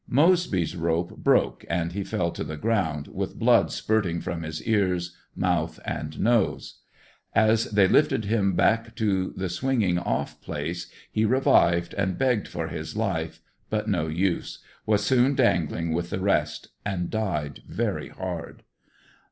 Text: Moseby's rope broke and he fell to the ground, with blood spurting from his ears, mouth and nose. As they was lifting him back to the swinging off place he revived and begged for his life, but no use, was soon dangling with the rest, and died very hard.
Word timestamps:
Moseby's 0.09 0.75
rope 0.75 1.15
broke 1.17 1.63
and 1.69 1.91
he 1.91 2.03
fell 2.03 2.31
to 2.31 2.43
the 2.43 2.57
ground, 2.57 3.05
with 3.09 3.37
blood 3.37 3.71
spurting 3.71 4.19
from 4.19 4.41
his 4.41 4.63
ears, 4.63 5.15
mouth 5.35 5.79
and 5.85 6.19
nose. 6.19 6.79
As 7.35 7.65
they 7.65 7.83
was 7.83 7.91
lifting 7.91 8.23
him 8.23 8.55
back 8.55 8.95
to 8.95 9.31
the 9.37 9.47
swinging 9.47 9.99
off 9.99 10.41
place 10.41 10.89
he 11.11 11.23
revived 11.23 11.93
and 11.93 12.17
begged 12.17 12.47
for 12.47 12.69
his 12.69 12.97
life, 12.97 13.41
but 13.69 13.87
no 13.87 14.07
use, 14.07 14.63
was 14.87 15.05
soon 15.05 15.35
dangling 15.35 15.93
with 15.93 16.09
the 16.09 16.19
rest, 16.19 16.69
and 16.83 17.11
died 17.11 17.61
very 17.67 18.09
hard. 18.09 18.63